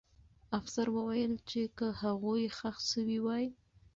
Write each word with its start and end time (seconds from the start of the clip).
افسر 0.59 0.87
وویل 0.97 1.33
چې 1.49 1.61
که 1.77 1.87
هغوی 2.01 2.43
ښخ 2.57 2.75
سوي 2.91 3.17
وای. 3.25 3.45